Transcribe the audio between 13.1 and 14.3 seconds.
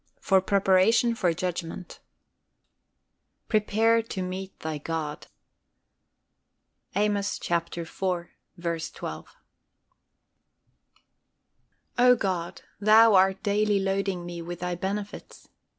art daily loading